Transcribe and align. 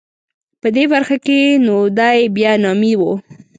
په 0.61 0.67
دې 0.75 0.83
برخه 0.93 1.17
کې 1.25 1.39
نو 1.65 1.75
دای 1.99 2.19
بیا 2.35 2.51
نامي 2.63 2.93
و. 2.99 3.01